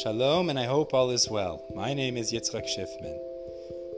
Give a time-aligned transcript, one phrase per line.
[0.00, 1.66] Shalom, and I hope all is well.
[1.74, 3.18] My name is Yitzchak Schiffman.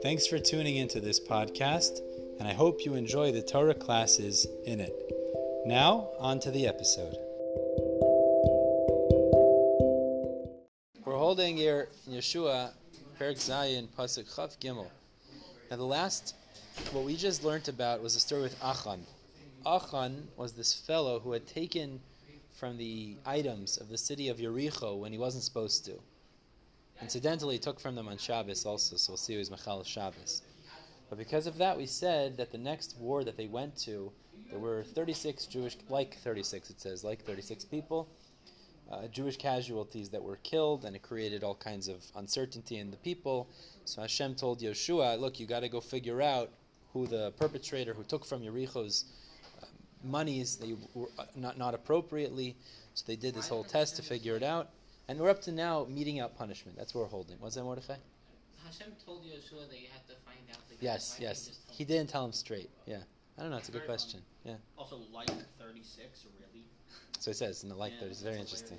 [0.03, 2.01] Thanks for tuning into this podcast,
[2.37, 4.93] and I hope you enjoy the Torah classes in it.
[5.65, 7.15] Now, on to the episode.
[11.05, 12.73] We're holding here in Yehoshua,
[13.17, 14.89] Perek Zayin, Pasuk Chav Gimel.
[15.71, 16.35] Now, the last,
[16.91, 19.05] what we just learned about was the story with Achan.
[19.65, 22.01] Achan was this fellow who had taken
[22.55, 25.99] from the items of the city of Yericho when he wasn't supposed to.
[27.01, 30.41] Incidentally, he took from them on Shabbos also, so we'll see who Machal Shabbos.
[31.09, 34.11] But because of that, we said that the next war that they went to,
[34.49, 38.07] there were 36 Jewish, like 36 it says, like 36 people,
[38.89, 42.97] uh, Jewish casualties that were killed, and it created all kinds of uncertainty in the
[42.97, 43.49] people.
[43.83, 46.51] So Hashem told Yehoshua, look, you got to go figure out
[46.93, 49.05] who the perpetrator who took from Yericho's
[50.05, 52.55] monies they were uh, not not appropriately.
[52.93, 54.69] So they did this whole test to figure it out,
[55.07, 56.77] and we're up to now meeting out punishment.
[56.77, 57.39] That's what we're holding.
[57.41, 57.97] Was that, Mordechai?
[58.63, 60.57] Hashem told Yehoshua that you have to find out.
[60.69, 61.51] The Yes, yes.
[61.71, 62.69] He didn't tell him straight.
[62.85, 62.97] Yeah,
[63.37, 63.57] I don't know.
[63.57, 64.21] It's a good question.
[64.43, 64.55] Yeah.
[64.77, 65.27] Also, like
[65.59, 66.65] 36, really?
[67.19, 68.09] So it says in the like Yeah, there.
[68.09, 68.77] It's very interesting.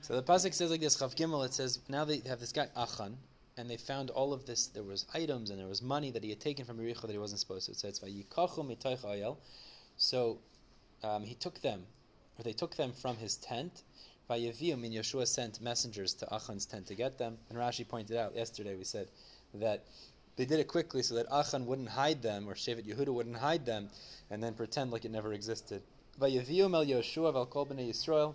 [0.00, 1.44] So the pasuk says like this: Chav Gimel.
[1.44, 3.16] It says now they have this guy Achan,
[3.56, 4.66] and they found all of this.
[4.68, 7.18] There was items and there was money that he had taken from Yericho that he
[7.18, 7.72] wasn't supposed to.
[7.72, 9.38] It says Vayikachu mitoich ayel.
[9.96, 10.38] So
[11.02, 11.86] um, he took them,
[12.38, 13.82] or they took them from his tent.
[14.28, 17.38] Vayavium, and Yehoshua sent messengers to Achan's tent to get them.
[17.48, 19.08] And Rashi pointed out yesterday, we said
[19.54, 19.84] that
[20.36, 23.64] they did it quickly so that Achan wouldn't hide them, or Shevet Yehuda wouldn't hide
[23.64, 23.88] them,
[24.30, 25.82] and then pretend like it never existed.
[26.20, 28.34] Vayavium el Yehoshua vel kol bnei Yisrael,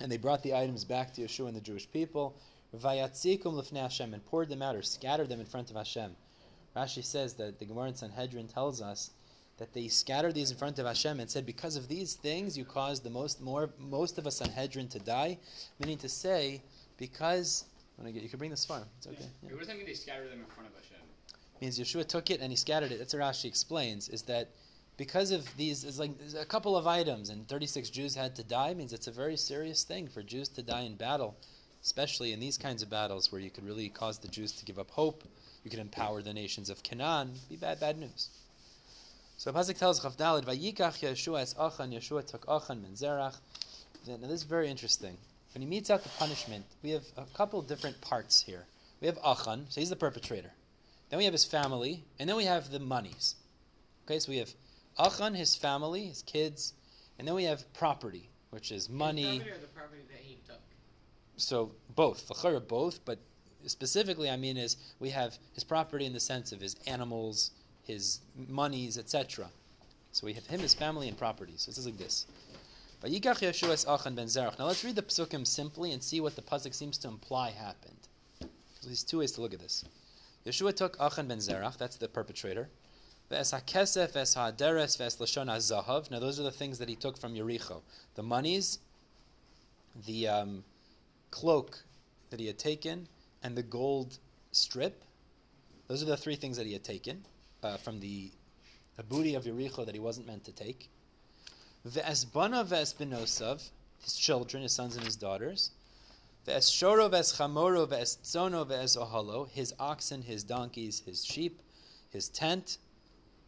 [0.00, 2.36] and they brought the items back to Yehoshua and the Jewish people.
[2.74, 6.16] Vayatzikum lifnei Hashem, and poured them out or scattered them in front of Hashem.
[6.76, 9.10] Rashi says that the Gemara in Sanhedrin tells us
[9.60, 12.64] that they scattered these in front of Hashem and said, because of these things, you
[12.64, 15.38] caused the most more most of a Sanhedrin to die.
[15.78, 16.62] Meaning to say,
[16.96, 17.66] because
[18.02, 18.82] get, you can bring this far.
[18.96, 19.16] It's okay.
[19.42, 19.50] Yeah.
[19.50, 21.04] What does that mean they scatter them in front of Hashem?
[21.60, 22.98] Means Yehoshua took it and he scattered it.
[22.98, 24.08] That's what Rashi explains.
[24.08, 24.48] Is that
[24.96, 28.72] because of these, it's like a couple of items, and 36 Jews had to die.
[28.72, 31.36] Means it's a very serious thing for Jews to die in battle,
[31.82, 34.78] especially in these kinds of battles where you could really cause the Jews to give
[34.78, 35.22] up hope.
[35.64, 37.34] You could empower the nations of Canaan.
[37.50, 38.30] Be bad, bad news.
[39.40, 43.38] So Pasuk tells Chavdalid, Vayikach Yehoshua es Achan, Yehoshua took Achan ben Zerach.
[44.06, 45.16] Now this is very interesting.
[45.54, 48.66] When he meets out the punishment, we have a couple different parts here.
[49.00, 50.52] We have Achan, so he's the perpetrator.
[51.08, 53.36] Then we have his family, and then we have the monies.
[54.04, 54.52] Okay, so we have
[54.98, 56.74] Achan, his family, his kids,
[57.18, 59.22] and then we have property, which is money.
[59.22, 60.60] The property or the property that he took.
[61.38, 62.30] So both,
[62.68, 63.18] both, but
[63.64, 67.52] specifically I mean is we have his property in the sense of his animals,
[67.84, 69.48] his monies, etc.
[70.12, 71.54] So we have him, his family, and property.
[71.56, 72.26] So it says like this.
[73.02, 78.08] Now let's read the psukim simply and see what the pasuk seems to imply happened.
[78.40, 79.84] So there's two ways to look at this.
[80.44, 82.68] Yehoshua took Achan ben Zerach, that's the perpetrator.
[83.30, 83.60] Now those
[86.40, 87.82] are the things that he took from Yericho.
[88.16, 88.80] The monies,
[90.06, 90.64] the um,
[91.30, 91.78] cloak
[92.30, 93.06] that he had taken,
[93.42, 94.18] and the gold
[94.52, 95.04] strip.
[95.86, 97.24] Those are the three things that he had taken
[97.62, 98.30] uh, from the,
[98.96, 100.88] the booty of Yericho that he wasn't meant to take.
[101.84, 103.70] The Ve'esbana ve'esbinosav,
[104.02, 105.70] his children, his sons and his daughters.
[106.44, 111.60] The Ve'eschoro ve'eschamoro ve'estzono ve'ezohalo, his oxen, his donkeys, his sheep,
[112.10, 112.78] his tent.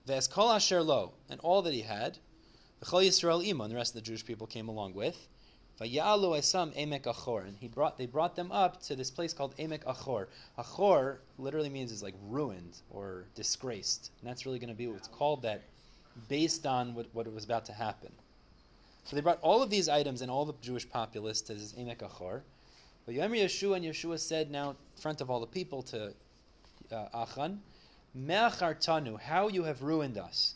[0.07, 0.81] Ve'eskol asher
[1.31, 2.19] and all that he had.
[2.83, 5.29] V'chol Yisrael imo, and the rest of the Jewish people came along with.
[5.83, 9.57] Vayalu esam emek achor, and he brought they brought them up to this place called
[9.57, 10.29] emek achor.
[10.57, 15.09] Achor literally means is like ruined or disgraced, and that's really going to be what's
[15.09, 15.63] called that,
[16.29, 18.13] based on what, what was about to happen.
[19.05, 22.03] So they brought all of these items and all the Jewish populace to this emek
[22.03, 22.43] achor.
[23.05, 26.13] But Yomer Yehoshua and Yehoshua said now in front of all the people to
[26.93, 27.61] uh, Achan,
[28.15, 30.55] Me'achartanu, how you have ruined us.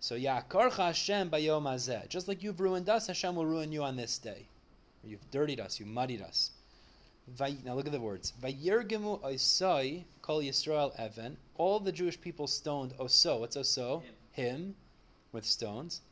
[0.00, 2.08] So Yakarcha Hashem bayom hazeh.
[2.08, 4.46] Just like you've ruined us, Hashem will ruin you on this day.
[5.06, 6.50] You've dirtied us, You've muddied us.
[7.64, 8.32] Now look at the words.
[8.40, 8.50] Kol
[10.42, 11.36] Yisrael even.
[11.56, 13.40] All the Jewish people stoned oso.
[13.40, 14.02] What's oso?
[14.32, 14.76] Him,
[15.32, 16.02] with stones.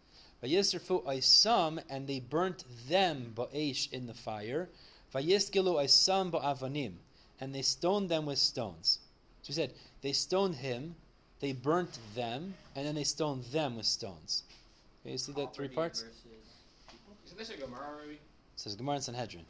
[0.43, 4.69] Vayisrfu oisam, and they burnt them ba'esh in the fire.
[5.15, 6.95] Vayiskilu oisam ba'avanim,
[7.41, 8.99] and they stoned them with stones.
[9.43, 10.97] So he said, they stoned him,
[11.41, 14.43] they burnt them, and then they stoned them with stones.
[15.03, 16.05] Okay, you see that three parts?
[17.25, 18.17] Isn't this a Gemara?
[18.57, 19.45] Says Gemara and Sanhedrin.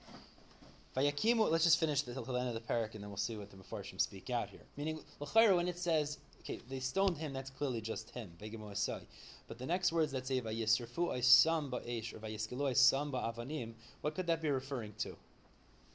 [0.96, 3.50] Vayakimu, let's just finish the, the end of the parak and then we'll see what
[3.50, 4.60] the Mefarshim speak out here.
[4.76, 8.30] Meaning, when it says, okay, they stoned him, that's clearly just him.
[8.38, 13.72] But the next words that say, Vayisrafu Aisam Ba'esh, or Vayiskilu Aisam Ba'avanim,
[14.02, 15.16] what could that be referring to?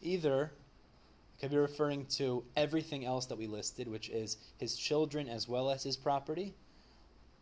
[0.01, 5.29] Either it could be referring to everything else that we listed, which is his children
[5.29, 6.53] as well as his property,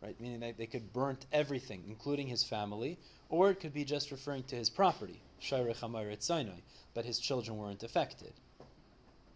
[0.00, 0.18] right?
[0.20, 2.98] Meaning that they could burnt everything, including his family,
[3.28, 6.60] or it could be just referring to his property, Shayrech Hamayret Sinai,
[6.94, 8.32] but his children weren't affected.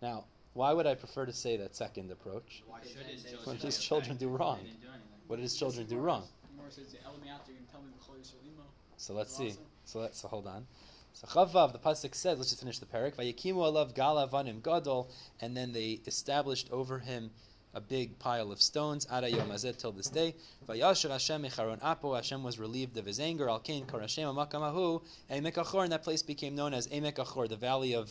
[0.01, 0.25] Now,
[0.55, 2.63] why would I prefer to say that second approach?
[2.67, 3.57] Why should his What children?
[3.57, 4.59] did his children do wrong?
[4.59, 5.09] They didn't do anything.
[5.27, 6.29] What did his children do wrong?
[6.55, 8.65] Gemara says, "El mi'at, you're gonna tell me b'chol Yisrael imo."
[8.97, 9.55] So let's see.
[9.85, 10.67] So let's so hold on.
[11.15, 13.17] So Chavav, the pasuk says, let's just finish the parak.
[13.17, 15.11] Vayikimu alav galavanim gadol,
[15.41, 17.31] and then they established over him
[17.75, 19.07] a big pile of stones.
[19.11, 20.35] Ada yom hazeh till this day.
[20.69, 22.15] Vayasher Hashem mecharon apo.
[22.15, 23.49] Hashem was relieved of his anger.
[23.49, 25.03] Al kain kor Hashem amakamahu.
[25.31, 28.11] Emek Achor, and that place became known as Emek Achor, the valley of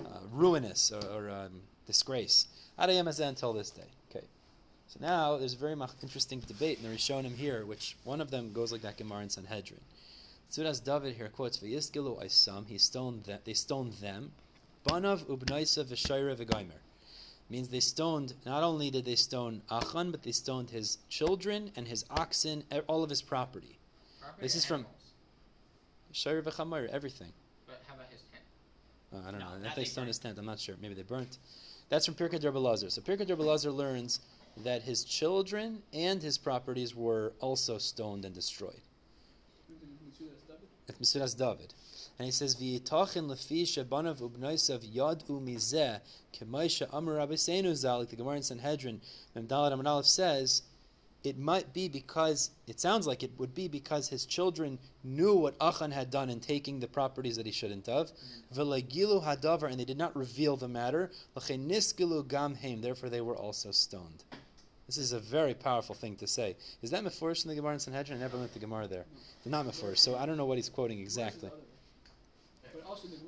[0.00, 2.46] uh, ruinous or, or um, disgrace.
[2.78, 3.88] Ada yom hazeh until this day.
[4.10, 4.24] Okay.
[4.88, 8.52] So now there's a very interesting debate in the Rishonim here, which one of them
[8.52, 9.80] goes like that Gemara in Sanhedrin.
[10.50, 12.66] Tzuras David here quotes V'yiskilu Isam.
[12.68, 13.40] He stoned them.
[13.44, 14.32] They stoned them.
[14.86, 16.78] Banav ubnaisa v'shayre v'gaimer.
[17.52, 18.32] Means they stoned.
[18.46, 23.04] Not only did they stone Achan, but they stoned his children and his oxen, all
[23.04, 23.78] of his property.
[24.22, 24.96] Property This is from- animals?
[26.14, 27.30] Shayre everything.
[27.66, 28.42] But how about his tent?
[29.12, 29.66] Uh, I don't No, know.
[29.68, 30.76] If they they stoned his tent, I'm not sure.
[30.80, 31.36] Maybe they burnt.
[31.90, 32.88] That's from Pirkei DeRabbi Eliezer.
[32.88, 34.20] So Pirkei DeRabbi Eliezer learns
[34.64, 38.80] that his children and his properties were also stoned and destroyed.
[39.70, 40.68] Metzudas David.
[40.88, 41.74] If Mesilas David.
[42.18, 46.00] And he says, V'yitachin lefi shebanav ubnoisav yad umizeh
[46.32, 49.00] k'maisha amar rabbeinu zal, like the Gemara in Sanhedrin,
[49.34, 50.62] Mem Dalad Amar Aleph says,
[51.24, 55.54] it might be because, it sounds like it would be because his children knew what
[55.60, 58.10] Achan had done in taking the properties that he shouldn't have.
[58.54, 61.10] V'legilu hadavar, and they did not reveal the matter.
[61.36, 64.24] L'chein niskilu gam heim, therefore they were also stoned.
[64.86, 66.56] This is a very powerful thing to say.
[66.82, 68.18] Is that Meforish in the Gemara in Sanhedrin?
[68.18, 69.04] I never went to Gemara there.
[69.44, 71.50] Not Meforish, so I don't know what he's quoting exactly.
[72.62, 72.81] But also the Gemara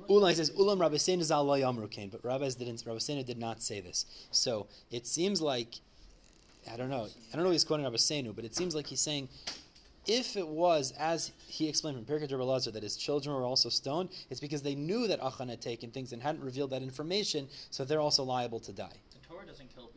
[0.09, 2.83] Ulam says Ulam Rabboseinu Zal lo yamru kain, but rabbis didn't.
[2.85, 4.05] Rabboseinu did not say this.
[4.31, 5.75] So it seems like
[6.71, 7.07] I don't know.
[7.31, 7.49] I don't know.
[7.49, 9.29] If he's quoting Rabboseinu, but it seems like he's saying
[10.07, 14.09] if it was as he explained from Pirkei Rabbi that his children were also stoned,
[14.29, 17.83] it's because they knew that Achan had taken things and hadn't revealed that information, so
[17.83, 18.89] they're also liable to die.
[19.11, 19.89] The Torah doesn't kill.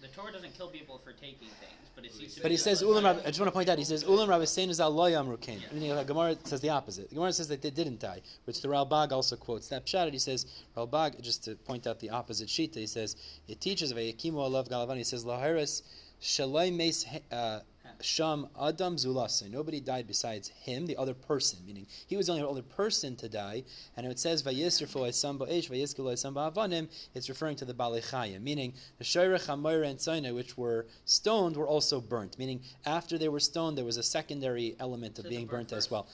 [0.00, 2.82] The Torah doesn't kill people for taking things, but it seems to But he says
[2.82, 3.04] Ulam.
[3.04, 3.76] Rabbi, I just want to point out.
[3.76, 5.60] He says Ulam Rabboseinu Zal lo yamru kain.
[5.60, 5.66] Yeah.
[5.74, 7.10] Meaning the Gemara says the opposite.
[7.10, 9.68] The Gemara says that they didn't die, which the Ralbag also quotes.
[9.68, 10.10] That pshat.
[10.12, 12.76] He says Ralbag just to point out the opposite shita.
[12.76, 13.16] He says
[13.46, 14.96] it teaches of Vayakimu alav galavan.
[14.96, 15.82] He says Lahiris
[16.22, 17.60] shalai uh,
[18.02, 19.48] sham adam zulase.
[19.50, 21.60] Nobody died besides him, the other person.
[21.66, 23.62] Meaning he was the only other person to die.
[23.96, 26.88] And it says Vayisrfu esam ba'esh vayiskilu esam ba'avanim.
[27.14, 28.42] It's referring to the Balechaya.
[28.42, 32.38] Meaning the Shayrech Hamayra and Sinai, which were stoned, were also burnt.
[32.38, 35.72] Meaning after they were stoned, there was a secondary element of So being burnt burnt
[35.72, 36.06] as well.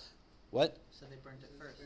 [0.51, 0.77] What?
[0.91, 1.79] So they burnt it first.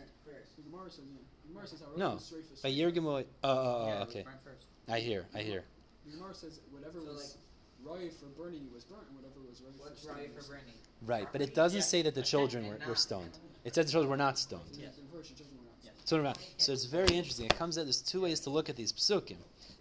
[0.56, 1.20] The Gemara says, yeah.
[1.42, 2.10] The Gemara says, No.
[2.10, 3.24] "Harav Yisreifus." By Yergimo.
[3.44, 4.24] Oh, oh, oh, yeah, okay.
[4.44, 4.64] first.
[4.88, 5.26] I hear.
[5.34, 5.64] I hear.
[6.06, 7.36] The Gemara says whatever So, was
[7.84, 10.74] right for burning was burnt, and whatever was right What's for right for was burning?
[11.06, 11.84] Right, but it doesn't Yeah.
[11.84, 13.38] say that the children were, were stoned.
[13.64, 14.62] It said the children were not stoned.
[14.72, 14.86] Yeah.
[14.86, 14.96] Yes.
[14.96, 15.92] The verse, it doesn't work out.
[16.08, 17.46] So, what about- so it's very interesting.
[17.46, 17.84] It comes out.
[17.84, 19.36] There's two ways to look at these psukim.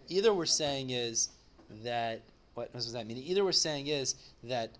[0.08, 1.28] Either we're saying is
[1.84, 2.22] that
[2.54, 3.16] what does that mean?
[3.18, 4.70] Either we're saying is that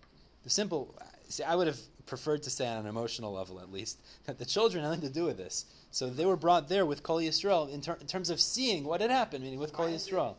[0.43, 0.95] the simple.
[1.29, 4.45] See, I would have preferred to say on an emotional level, at least, that the
[4.45, 5.67] children had nothing to do with this.
[5.93, 9.01] So they were brought there with Kol Yisrael in, ter- in terms of seeing what
[9.01, 10.35] had happened, meaning with Kol Why Yisrael.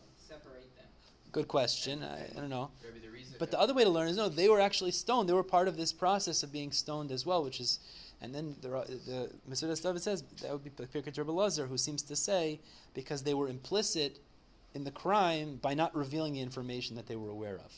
[1.32, 2.04] Good question.
[2.04, 2.72] I, I don't know.
[2.84, 3.36] Maybe the reason.
[3.40, 5.30] But the other way to learn is no, they were actually stoned.
[5.30, 7.80] They were part of this process of being stoned as well, which is,
[8.22, 12.16] and then the the Mesilas David says that would be Pirkei Lazar, who seems to
[12.16, 12.60] say
[12.94, 14.20] because they were implicit
[14.74, 17.72] in the crime by not revealing the information that they were aware of.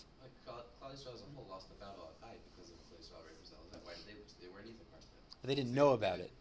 [0.45, 2.09] Claudius as lost the battle
[2.55, 5.47] because of the place of why they, they weren't even part of it?
[5.47, 6.31] They didn't know about it.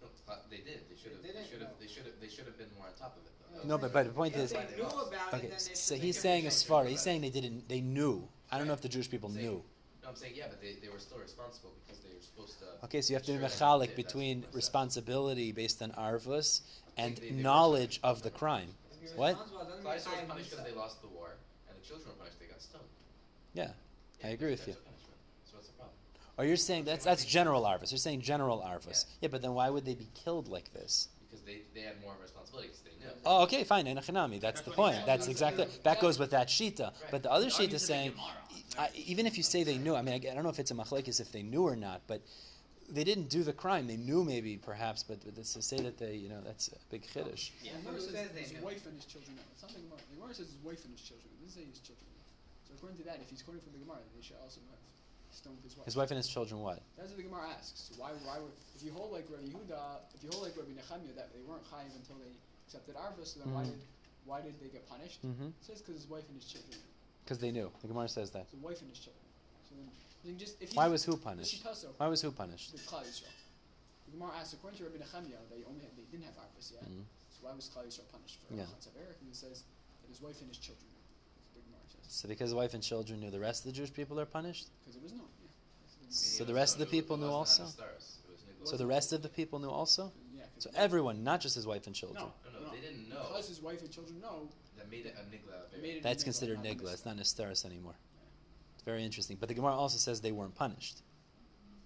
[0.00, 0.08] No,
[0.50, 0.87] they did.
[1.88, 2.20] They should have.
[2.20, 2.54] They They should have.
[2.54, 2.58] know.
[2.58, 2.58] They should have.
[2.58, 3.32] They should have been more on top of it.
[3.62, 3.68] Though.
[3.68, 6.04] No, but, but the point is, they knew about okay, it, then they so should
[6.04, 6.68] he's saying a as decision.
[6.68, 8.28] far he's saying they didn't, they knew.
[8.52, 9.62] I don't know if the Jewish people Saying- knew.
[10.02, 12.66] No, I'm saying yeah, but they, they were still responsible because they were supposed to.
[12.84, 13.96] Okay, so you have to be ensure that mechalik they did.
[13.96, 14.56] That's between what I said.
[14.56, 16.60] responsibility based on arvus
[16.96, 18.68] and They- they- they knowledge of the crime.
[18.92, 19.28] If you're What?
[19.30, 21.30] responsible, it doesn't mean Claudius was I punished because they lost the war,
[21.68, 22.38] and the children were punished.
[22.38, 22.84] They got stoned.
[23.54, 23.72] Yeah,
[24.22, 24.80] I Yeah, agree that's with you.
[24.80, 25.16] a punishment.
[25.50, 25.94] So what's the problem?
[26.38, 27.90] Or you're saying that's that's general arvus.
[27.90, 29.06] You're saying general arvus.
[29.20, 29.28] Yeah.
[29.28, 31.08] but then why would they be killed like this?
[31.28, 33.12] Because they, they had more responsibility because they knew.
[33.26, 34.40] Oh, okay, fine, enochanami.
[34.40, 34.96] That's That's the point.
[34.96, 35.06] said.
[35.06, 36.92] That's That's exactly what he that goes with that shita.
[37.10, 38.12] But the other Arguing shita is saying,
[38.78, 40.70] I, even if you say they knew, I mean, I, I don't know if it's
[40.70, 42.22] a machlekes if they knew or not, but
[42.88, 43.86] they didn't do the crime.
[43.86, 47.50] They knew maybe, perhaps, but to say that they, you know, that's a big chiddush.
[47.62, 47.72] Yeah.
[47.72, 48.64] The Gemara Who says says they his knew?
[48.64, 49.36] wife and his children.
[49.36, 49.80] No, it's not the
[50.16, 50.32] Gemara.
[50.32, 51.28] Says his wife and his children.
[51.28, 52.08] It doesn't say his children.
[52.64, 54.80] So according to that, if he's quoting from the Gemara, they should also have.
[55.62, 55.84] His wife.
[55.84, 56.80] His wife and his children what?
[56.96, 57.92] That's what the Gemara asks.
[57.96, 61.14] Why, why would, if you hold like Rabbi Yehuda, if you hold like Rabbi Nechemiah
[61.16, 62.32] that they weren't chayiv until they
[62.66, 63.70] accepted arba, so then why Mhm.
[63.72, 63.80] did,
[64.24, 65.20] why did they get punished?
[65.24, 65.48] Mm-hmm.
[65.48, 66.78] It says because his wife and his children.
[67.24, 67.70] Because they knew.
[67.82, 68.48] The Gemara says that.
[68.50, 69.24] So wife and his children.
[69.68, 69.74] So
[70.24, 71.64] then, just if Why was who punished?
[71.98, 72.72] Why was who punished?
[72.72, 73.32] the Klal Yisrael.
[74.06, 76.84] The Gemara asks, according to Rabbi Nechemiah, they only had, they didn't have arbas yet.
[76.84, 77.04] Mhm.
[77.30, 78.64] So why was Klal Yisrael punished for Yeah.
[78.64, 79.20] Chatzav Eric?
[79.20, 79.62] And he says
[80.02, 80.88] that his wife and his children.
[80.88, 81.97] That's what the Gemara says.
[82.08, 84.68] So because the wife and children knew, the rest of the Jewish people are punished.
[84.80, 85.28] Because it was known.
[85.42, 86.06] Yeah.
[86.10, 87.66] So the- the rest of the people knew also?
[88.64, 90.12] So the rest of the people knew also.
[90.34, 92.24] yeah, 'cause So everyone, not just his wife and children.
[92.24, 93.26] No, No, no, they didn't know.
[93.28, 94.48] Because his wife and children know.
[94.76, 95.72] That made it a nigla.
[95.84, 96.92] It That's a considered not a nigla.
[96.92, 97.14] It's mitzvah.
[97.14, 97.16] not
[97.50, 97.96] nisteris anymore.
[98.74, 99.36] It's very interesting.
[99.36, 101.02] But the Gemara also says they weren't punished,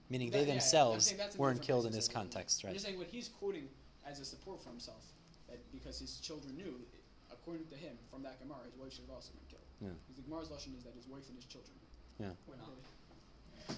[0.09, 2.73] meaning That- they themselves saying weren't killed in this so- context, I'm right?
[2.75, 3.69] just saying what he's quoting
[4.05, 5.02] as a support for himself,
[5.49, 6.87] that because his children knew,
[7.31, 9.62] according to him, from that Gemara, his wife should have also been killed.
[9.82, 9.88] Yeah.
[10.06, 11.74] Because the Gemara's lesson is that his wife and his children.
[12.18, 12.28] Yeah.
[12.46, 12.70] We're not.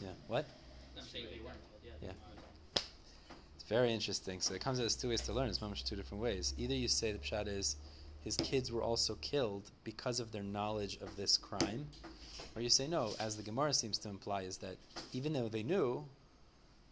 [0.03, 0.09] Yeah.
[0.27, 0.47] What?
[0.97, 1.59] I'm saying they weren't.
[1.83, 2.09] Yeah.
[2.09, 2.83] Yeah.
[3.55, 4.41] It's very interesting.
[4.41, 5.49] So it comes as two ways to learn.
[5.49, 6.53] It's much two different ways.
[6.59, 7.77] Either you say the pshat is
[8.21, 11.87] his kids were also killed because of their knowledge of this crime,
[12.55, 14.77] or you say no, as the Gemara seems to imply, is that
[15.13, 16.05] even though they knew,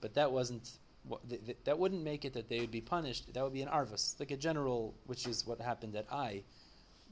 [0.00, 0.70] but that wasn't
[1.04, 3.32] what th- th- that wouldn't make it that they would be punished.
[3.32, 6.42] That would be an arvus, like a general, which is what happened at Ai,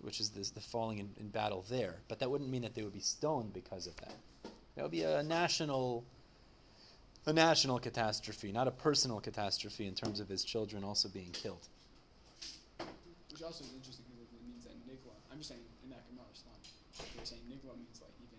[0.03, 1.97] which is this, the falling in, in battle there.
[2.09, 4.15] But that wouldn't mean that they would be stoned because of that.
[4.77, 6.05] That would be a national
[7.27, 11.69] a national catastrophe, not a personal catastrophe in terms of his children also being killed.
[13.31, 16.25] Which also is interesting because it means that Nigla, I'm just saying in that Gemara,
[16.31, 16.57] it's not.
[17.15, 18.39] They're saying Nigla means like even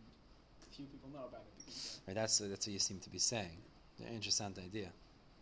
[0.72, 2.16] few people know about it because Right?
[2.16, 3.62] That's that's what you seem to be saying.
[4.00, 4.90] An interesting idea,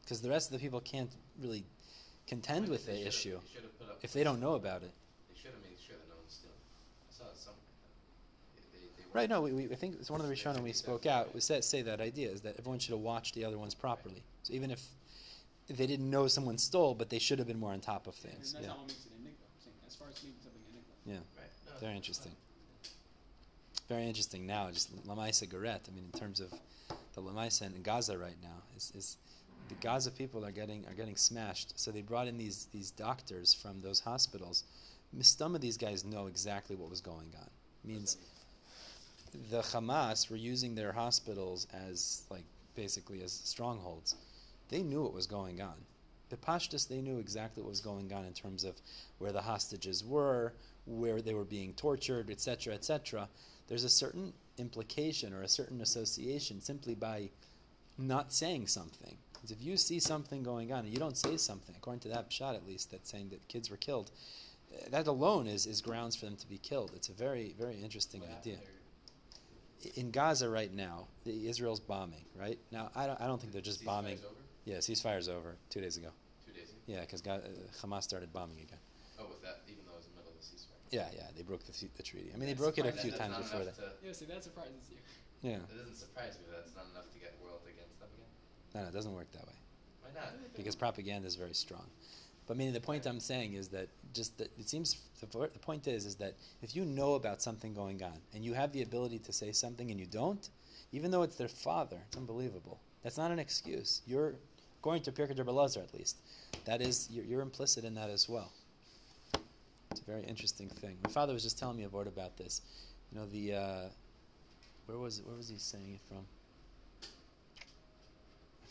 [0.03, 1.09] because the rest of the people can't
[1.41, 1.63] really
[2.27, 3.39] contend with the issue
[4.03, 4.91] if they don't know about it.
[5.31, 6.59] They should have made sure that no one's stealing.
[7.07, 7.63] I saw it somewhere.
[8.53, 9.29] They, they, they weren't- Right?
[9.29, 11.33] No, we, we, I think it's one of the Rishonim we spoke out.
[11.33, 14.23] was said say that idea is that everyone should have watched the other ones properly.
[14.43, 14.83] So even if,
[15.67, 18.15] if they didn't know someone stole, but they should have been more on top of
[18.23, 18.53] and things.
[18.53, 19.45] that's Yeah, not what makes it a Nigla.
[19.45, 21.13] I'm saying as far as making something a Nigla.
[21.13, 21.41] yeah.
[21.41, 21.79] Right.
[21.81, 22.31] Very interesting.
[23.87, 25.81] Very interesting now, just Lamaisa Garet.
[25.87, 26.53] I mean, in terms of
[27.15, 29.17] the Lamaisa in Gaza right now, is, is
[29.69, 31.79] the Gaza people are getting are getting smashed.
[31.79, 34.63] So they brought in these these doctors from those hospitals.
[35.21, 37.49] Some of these guys know exactly what was going on.
[37.83, 38.17] Means
[39.49, 42.43] the Hamas were using their hospitals as like
[42.75, 44.15] basically as strongholds.
[44.69, 45.75] They knew what was going on.
[46.29, 48.75] The Pashtus, they knew exactly what was going on in terms of
[49.17, 50.53] where the hostages were,
[50.85, 53.27] where they were being tortured, etc., etc.
[53.67, 57.29] There's a certain implication or a certain association simply by
[57.97, 59.17] not saying something.
[59.33, 62.31] 'Cause if you see something going on and you don't say something, according to that
[62.31, 64.11] shot at least, that's saying that kids were killed,
[64.73, 66.91] eh, that alone is, is grounds for them to be killed.
[66.93, 68.57] It's a very, very interesting idea.
[69.79, 70.03] Happened there?
[70.03, 72.59] In Gaza right now, the Israel's bombing, right?
[72.71, 74.17] Now, I don't, I don't think they're just Ceasefire's bombing.
[74.19, 74.35] Over?
[74.65, 76.09] Yeah, ceasefire's over two days ago.
[76.45, 76.79] Two days ago?
[76.87, 77.39] Yeah, because uh,
[77.81, 78.79] Hamas started bombing again.
[79.19, 80.79] Oh, with that, even though it was in the middle of the ceasefire.
[80.91, 82.31] Yeah, yeah, they broke the, the treaty.
[82.33, 83.77] I mean, they broke it a few times before that.
[83.77, 84.97] enough Yeah, see, that surprises you.
[85.41, 86.51] Yeah, It doesn't surprise me.
[86.51, 88.27] That's not enough to get world against them again.
[88.75, 89.55] no, no, it doesn't work that way
[90.03, 90.35] Why not?
[90.55, 91.85] because propaganda is very strong.
[92.49, 95.87] But meaning the point I'm saying is that just that it seems the, the point
[95.87, 99.19] is is that if you know about something going on and you have the ability
[99.19, 100.49] to say something and you don't,
[100.91, 102.79] even though it's their father, it's unbelievable.
[103.03, 104.01] That's not an excuse.
[104.07, 104.33] You're
[104.81, 106.17] going to Pirkei Belazar at least.
[106.65, 108.51] That is you're, you're implicit in that as well.
[109.91, 110.97] It's a very interesting thing.
[111.03, 112.63] My father was just telling me a word about this.
[113.11, 113.89] You know the uh,
[114.87, 116.25] where was where was he saying it from?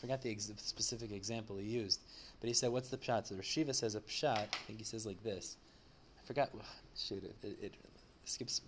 [0.01, 2.01] Forgot the ex- specific example he used,
[2.41, 4.49] but he said, "What's the pshat?" So Rashiva says a pshat.
[4.49, 5.57] I think he says like this.
[6.23, 6.51] I forgot.
[6.97, 7.75] Shoot, it, it, it
[8.25, 8.61] skips.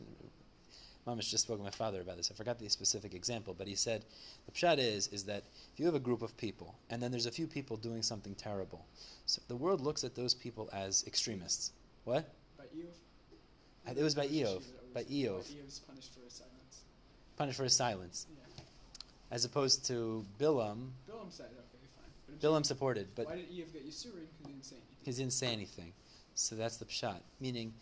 [1.07, 2.31] Mamish just spoke to my father about this.
[2.31, 4.05] I forgot the specific example, but he said
[4.47, 7.27] the pshat is is that if you have a group of people and then there's
[7.27, 8.85] a few people doing something terrible,
[9.27, 11.73] so the world looks at those people as extremists.
[12.05, 12.29] What?
[12.59, 13.97] By Iyov.
[13.97, 15.43] It was by Iyov, by was- Iyov.
[15.55, 16.85] Iyov's punished for his silence.
[17.37, 18.60] Punished for his silence, Yeah.
[19.31, 20.91] As opposed to Bilam.
[21.09, 22.11] Bilam said, okay, fine.
[22.27, 24.27] But Bilam saying, supported, but why did Iyov get Yisurin?
[24.39, 25.05] Because he didn't say anything.
[25.05, 25.93] he didn't say anything.
[26.35, 27.21] So that's the pshat.
[27.41, 27.73] Meaning,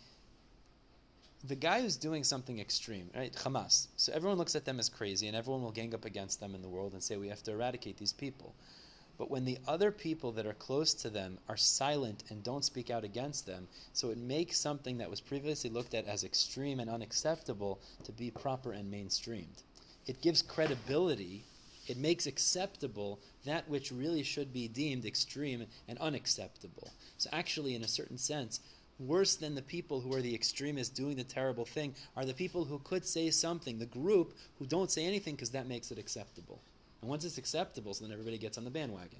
[1.45, 3.33] the guy who's doing something extreme, right?
[3.33, 3.87] Hamas.
[3.95, 6.61] So everyone looks at them as crazy, and everyone will gang up against them in
[6.61, 8.53] the world and say we have to eradicate these people.
[9.17, 12.89] But when the other people that are close to them are silent and don't speak
[12.89, 16.89] out against them, so it makes something that was previously looked at as extreme and
[16.89, 19.63] unacceptable to be proper and mainstreamed.
[20.09, 21.43] It gives credibility,
[21.85, 26.89] it makes acceptable that which really should be deemed extreme and unacceptable.
[27.19, 28.59] So, actually, in a certain sense,
[28.97, 32.65] worse than the people who are the extremists doing the terrible thing are the people
[32.65, 36.59] who could say something, the group who don't say anything because that makes it acceptable.
[37.01, 39.19] And once it's acceptable, so then everybody gets on the bandwagon.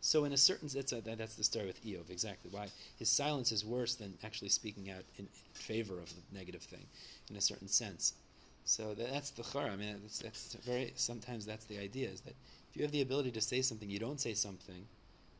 [0.00, 3.52] So in a certain that's a, that's the story with Iyov exactly why his silence
[3.52, 6.86] is worse than actually speaking out in favor of the negative thing,
[7.30, 8.14] in a certain sense.
[8.70, 9.72] So that, that's the chara.
[9.72, 12.34] I mean, that's, that's very sometimes that's the idea is that
[12.70, 14.86] if you have the ability to say something, you don't say something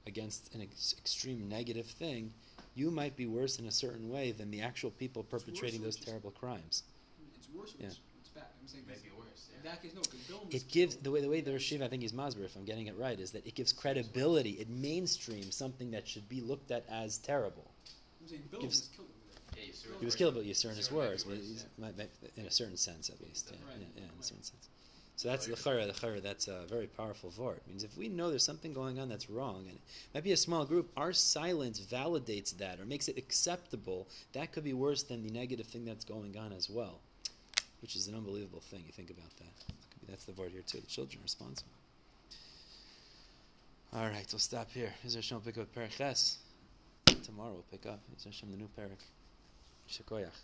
[0.08, 2.32] against an ex- extreme negative thing,
[2.75, 6.32] you might be worse in a certain way than the actual people perpetrating those terrible
[6.32, 6.82] crimes.
[7.38, 7.72] It's worse.
[7.75, 7.87] Or Yeah.
[7.87, 8.46] it's, it's bad.
[8.60, 9.46] I'm saying 'cause Maybe worse.
[9.64, 9.76] Yeah.
[9.76, 10.00] case, no.
[10.00, 12.12] Because Bill was It gives the way the way the Rosh Yeshiva, I think he's
[12.12, 14.50] Masber, if I'm getting it right, is that it gives credibility.
[14.58, 17.70] It mainstreams something that should be looked at as terrible.
[18.20, 19.19] I'm saying Bill gives- was killed over
[19.61, 19.67] there.
[19.67, 21.37] Yeah, you sort He was killed, but Yisur in his Yisur might be words, but
[21.38, 21.62] yeah.
[21.79, 23.50] might- might- in a certain sense, at least.
[23.50, 23.81] Yeah, Right.
[23.81, 24.69] yeah, yeah, in a certain sense.
[25.17, 25.87] So that's the chara.
[25.87, 26.19] The chara.
[26.21, 27.59] That's a very powerful vort.
[27.59, 29.83] It means if we know there's something going on that's wrong, and it
[30.14, 34.09] might be a small group, our silence validates that or makes it acceptable.
[34.33, 37.00] That could be worse than the negative thing that's going on as well,
[37.83, 38.83] which is an unbelievable thing.
[38.87, 39.75] You think about that.
[40.09, 40.81] That's the vort here too.
[40.81, 41.71] The children are responsible.
[43.93, 44.95] All right, we'll stop here.
[45.05, 46.37] Is there Hashem pick up Perek
[47.25, 48.00] Tomorrow we'll pick up.
[48.17, 49.00] Is there Hashem the new Perek?
[49.90, 50.38] Shakoyach.